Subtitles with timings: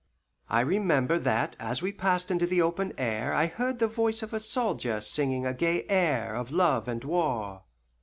[0.49, 4.33] I remember that as we passed into the open air I heard the voice of
[4.33, 7.61] a soldier singing a gay air of love and war.